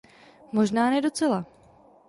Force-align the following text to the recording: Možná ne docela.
Možná 0.51 0.89
ne 0.89 1.01
docela. 1.01 1.45